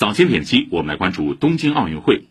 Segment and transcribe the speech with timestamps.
[0.00, 2.22] 早间点击，我们来关注东京奥运会。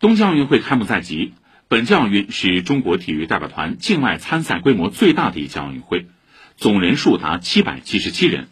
[0.00, 1.34] 东京奥运会开幕在即，
[1.68, 6.08] 本届奥运是中国体育代表团境外参赛规模最大的一届奥运会，
[6.56, 8.48] 总人数达七百七十七人。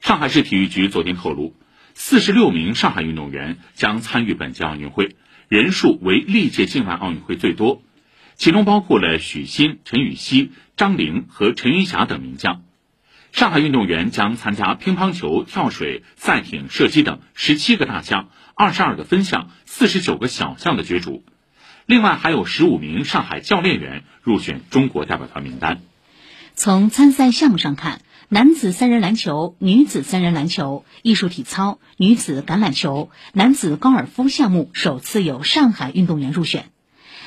[0.00, 1.54] 上海市体育局昨天透露，
[1.94, 5.14] 四十六名上海运动员将参与本届奥运会，
[5.46, 7.82] 人数为历届境外奥运会最多，
[8.34, 12.64] 其中包括了许昕、陈芋汐、张琳和陈云霞等名将。
[13.34, 21.24] 上海运动员将参加乒乓球、跳水、赛艇、射击等十七个大项、二十二个分项、四十九个小项的角逐。
[21.84, 25.80] 另外，还有十五名上海教练员入选中国代表团名单。
[26.54, 36.66] 从参赛项目上看，男子三人篮球、女子三人篮球、艺术体操、女子橄榄球、男子高尔夫项目首次有上海运动员入选。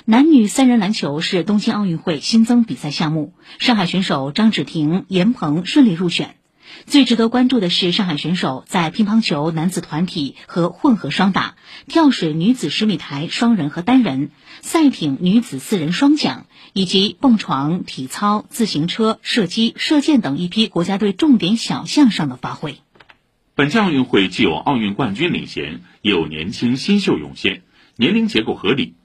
[0.10, 6.38] 男女三人篮球是东京奥运会新增比赛项目，上海选手张芷婷、闫鹏顺利入选。
[6.86, 11.58] 最值得关注的是，上海选手在乒乓球男子团体和混合双打、
[11.88, 14.32] 跳水女子十米台双人和单人、
[14.62, 22.78] 赛艇女子四人双桨以及蹦床、体操、自行车、射击、射箭等一批国家队重点小项上的发挥。
[23.56, 27.64] 本届奥运会既有奥运冠军领衔，也有年轻新秀涌现，
[27.98, 28.96] 年龄结构合理。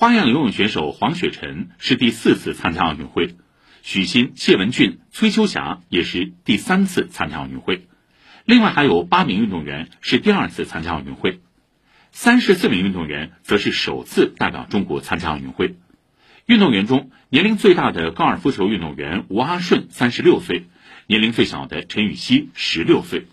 [0.00, 3.34] 花样游泳选手黄雪晨是第四次参加奥运会，
[3.82, 7.88] 许昕、谢文俊、崔秋霞也是第三次参加奥运会。
[8.44, 11.40] 另外还有八名运动员是第二次参加奥运会，
[12.12, 15.74] 三十四名运动员则是首次代表中国参加奥运会。
[16.46, 20.66] 运动员中年龄最大的高尔夫球运动员吴阿顺三十六岁，
[21.08, 23.26] 年龄最小的陈芋汐十六岁。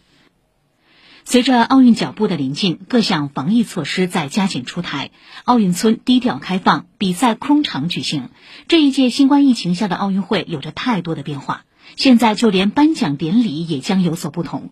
[1.27, 5.09] 随着奥运脚步的临近，各项防疫措施在加紧出台。
[5.43, 8.29] 奥运村低调开放，比赛空场举行。
[8.67, 11.63] 这一届新冠疫情下的奥运会有着太多的变化，
[11.95, 14.69] 现在就连颁奖典礼也将有所不同。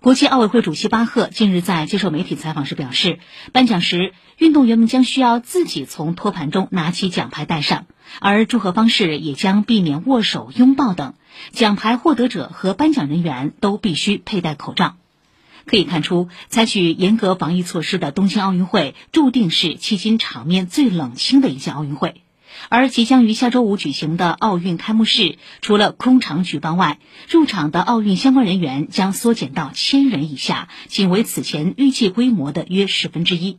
[0.00, 3.20] 国际奥委会主席巴赫近日在接受媒体采访时表示，
[3.52, 7.86] 颁奖时运动员们将需要自己从托盘中拿起奖牌戴上，
[8.20, 11.14] 而祝贺方式也将避免握手、拥抱等。
[11.52, 14.96] 奖牌获得者和颁奖人员都必须佩戴口罩。
[15.66, 22.22] 可以看出，采取严格防疫措施的东京奥运会注定是迄今场面最冷清的一届奥运会。
[22.68, 33.58] 而即将于下周五举行的奥运开幕式，除了空场举办外，入场的奥运相关人员将缩减到千人以下，仅为此前预计规模的约十分之一。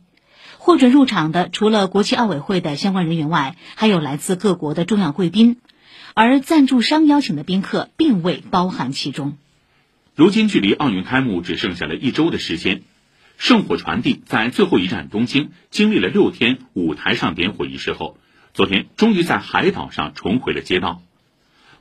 [0.58, 5.58] 获准入场的，除了国际奥委会的相关人员外，还有来自各国的重要贵宾，
[6.14, 9.36] 而赞助商邀请的宾客并未包含其中。
[10.16, 12.82] 如今距离奥运开幕只剩下了一周的时间，
[13.36, 18.16] 圣火传递在最后一站东京经历了六天舞台上点火仪式后，
[18.52, 21.02] 昨天终于在海岛上重回了街道。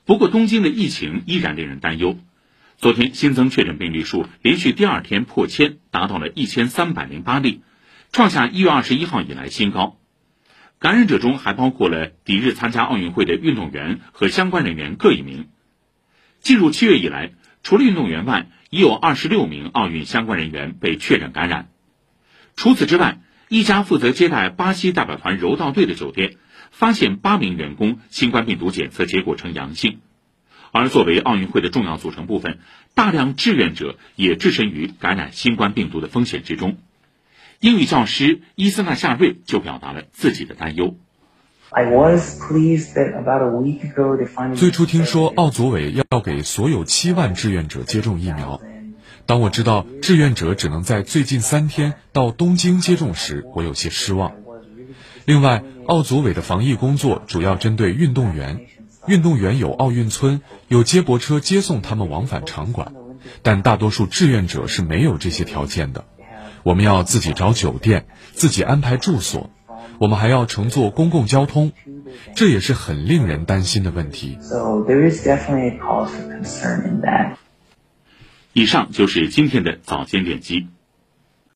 [0.06, 2.18] 不过，东京的疫情依然令人担忧。
[2.78, 7.62] 昨天新增确诊病例数连续第二天破千，达到了一千三百零八例，
[8.12, 10.00] 创下一月二十一号以来新高。
[10.80, 15.50] 感染者中还包括了抵日参加奥运会的运动员和相关人员各一名。
[16.42, 17.34] 进入七月以来。
[17.64, 21.70] 除了运动员外，已有二十六名奥运相关人员被确诊感染。
[22.56, 26.36] 除此之外，一家负责接待巴西代表团柔道队的酒店
[26.72, 30.00] 发现八名员工新冠病毒检测结果呈阳性。
[30.72, 32.60] 而作为奥运会的重要组成部分，
[32.96, 36.78] 大量志愿者也置身于感染新冠病毒的风险之中。
[37.60, 40.98] 英语教师伊斯纳夏瑞就表达了自己的担忧。
[44.56, 48.62] 最初听说奥组委要给所有七万志愿者接种疫苗，
[49.26, 54.34] 当我知道志愿者只能在最近三天到东京接种时，我有些失望。
[55.26, 58.68] 另外，奥组委的防疫工作主要针对运动员，
[59.08, 62.94] 运动员有奥运村，有接驳车接送他们往返场馆，
[63.42, 66.06] 但大多数志愿者是没有这些条件的，
[66.62, 69.50] 我们要自己找酒店，自己安排住所。
[70.00, 71.72] 我们还要乘坐公共交通，
[72.36, 74.38] 这也是很令人担心的问题。
[78.54, 80.68] 以上就是今天的早间点击。